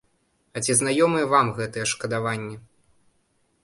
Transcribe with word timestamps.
А 0.55 0.63
ці 0.65 0.71
знаёмыя 0.79 1.25
вам 1.35 1.53
гэтыя 1.61 1.85
шкадаванні? 1.95 2.55